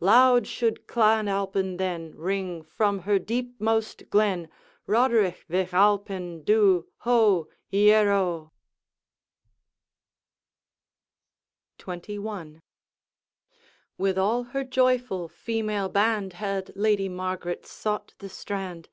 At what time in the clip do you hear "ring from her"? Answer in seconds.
2.14-3.18